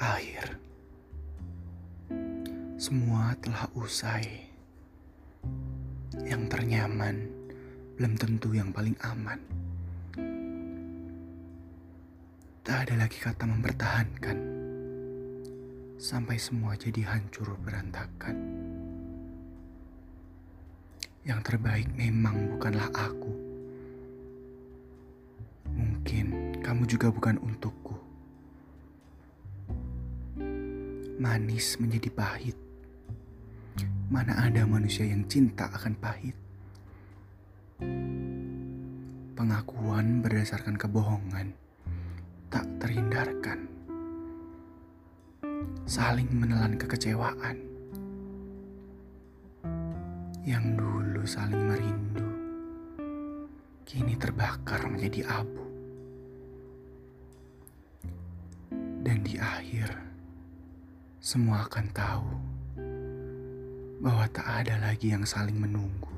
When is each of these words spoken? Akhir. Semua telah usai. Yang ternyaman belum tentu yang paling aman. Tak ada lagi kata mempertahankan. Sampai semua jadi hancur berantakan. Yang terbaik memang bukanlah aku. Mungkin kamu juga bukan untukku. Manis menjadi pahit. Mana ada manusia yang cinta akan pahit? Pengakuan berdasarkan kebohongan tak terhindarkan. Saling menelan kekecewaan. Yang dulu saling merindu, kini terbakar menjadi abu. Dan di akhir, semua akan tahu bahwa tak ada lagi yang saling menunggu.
Akhir. 0.00 0.56
Semua 2.80 3.36
telah 3.36 3.68
usai. 3.76 4.48
Yang 6.24 6.48
ternyaman 6.48 7.28
belum 8.00 8.16
tentu 8.16 8.56
yang 8.56 8.72
paling 8.72 8.96
aman. 9.04 9.36
Tak 12.64 12.88
ada 12.88 12.94
lagi 12.96 13.20
kata 13.20 13.44
mempertahankan. 13.44 14.38
Sampai 16.00 16.40
semua 16.40 16.80
jadi 16.80 17.04
hancur 17.04 17.60
berantakan. 17.60 18.40
Yang 21.28 21.40
terbaik 21.44 21.92
memang 21.92 22.56
bukanlah 22.56 22.88
aku. 22.96 23.32
Mungkin 25.76 26.56
kamu 26.64 26.88
juga 26.88 27.12
bukan 27.12 27.36
untukku. 27.36 27.79
Manis 31.20 31.76
menjadi 31.76 32.08
pahit. 32.08 32.56
Mana 34.08 34.40
ada 34.40 34.64
manusia 34.64 35.04
yang 35.04 35.28
cinta 35.28 35.68
akan 35.68 35.92
pahit? 36.00 36.32
Pengakuan 39.36 40.24
berdasarkan 40.24 40.80
kebohongan 40.80 41.52
tak 42.48 42.64
terhindarkan. 42.80 43.68
Saling 45.84 46.32
menelan 46.32 46.80
kekecewaan. 46.80 47.68
Yang 50.48 50.64
dulu 50.72 51.22
saling 51.28 51.68
merindu, 51.68 52.28
kini 53.84 54.16
terbakar 54.16 54.88
menjadi 54.88 55.28
abu. 55.28 55.68
Dan 59.04 59.20
di 59.20 59.36
akhir, 59.36 60.08
semua 61.20 61.68
akan 61.68 61.86
tahu 61.92 62.32
bahwa 64.00 64.24
tak 64.32 64.64
ada 64.64 64.80
lagi 64.80 65.12
yang 65.12 65.28
saling 65.28 65.60
menunggu. 65.60 66.08